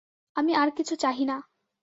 আমি 0.35 0.51
আর 0.53 0.69
কিছু 0.77 0.93
চাহি 0.95 1.25
না। 1.25 1.37